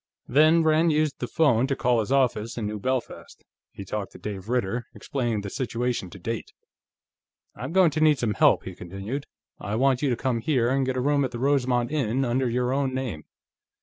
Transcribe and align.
Then 0.27 0.63
Rand 0.63 0.91
used 0.91 1.19
the 1.19 1.27
phone 1.27 1.67
to 1.67 1.75
call 1.75 1.99
his 1.99 2.11
office 2.11 2.57
in 2.57 2.65
New 2.65 2.79
Belfast. 2.79 3.43
He 3.71 3.85
talked 3.85 4.13
to 4.13 4.17
Dave 4.17 4.49
Ritter, 4.49 4.87
explaining 4.95 5.41
the 5.41 5.49
situation 5.51 6.09
to 6.09 6.17
date. 6.17 6.53
"I'm 7.55 7.71
going 7.71 7.91
to 7.91 8.01
need 8.01 8.17
some 8.17 8.33
help," 8.33 8.63
he 8.63 8.73
continued. 8.73 9.27
"I 9.59 9.75
want 9.75 10.01
you 10.01 10.09
to 10.09 10.15
come 10.17 10.39
here 10.39 10.69
and 10.71 10.87
get 10.87 10.97
a 10.97 11.01
room 11.01 11.23
at 11.23 11.29
the 11.29 11.37
Rosemont 11.37 11.91
Inn, 11.91 12.25
under 12.25 12.49
your 12.49 12.73
own 12.73 12.95
name. 12.95 13.25